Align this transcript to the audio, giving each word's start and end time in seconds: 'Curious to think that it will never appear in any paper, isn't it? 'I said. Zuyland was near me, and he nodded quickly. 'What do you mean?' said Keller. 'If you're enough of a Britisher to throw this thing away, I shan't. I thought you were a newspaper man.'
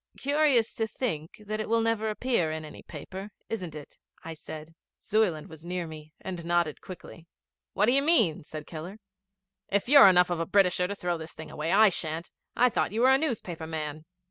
'Curious 0.17 0.73
to 0.73 0.87
think 0.87 1.43
that 1.45 1.59
it 1.59 1.69
will 1.69 1.79
never 1.83 2.09
appear 2.09 2.49
in 2.51 2.65
any 2.65 2.81
paper, 2.81 3.29
isn't 3.49 3.75
it? 3.75 3.99
'I 4.25 4.33
said. 4.33 4.75
Zuyland 4.99 5.45
was 5.47 5.63
near 5.63 5.85
me, 5.85 6.11
and 6.21 6.39
he 6.39 6.47
nodded 6.47 6.81
quickly. 6.81 7.27
'What 7.73 7.85
do 7.85 7.91
you 7.91 8.01
mean?' 8.01 8.43
said 8.43 8.65
Keller. 8.65 8.97
'If 9.69 9.87
you're 9.87 10.07
enough 10.07 10.31
of 10.31 10.39
a 10.39 10.47
Britisher 10.47 10.87
to 10.87 10.95
throw 10.95 11.19
this 11.19 11.35
thing 11.35 11.51
away, 11.51 11.71
I 11.71 11.89
shan't. 11.89 12.31
I 12.55 12.67
thought 12.67 12.91
you 12.91 13.01
were 13.01 13.11
a 13.11 13.17
newspaper 13.19 13.67
man.' 13.67 14.05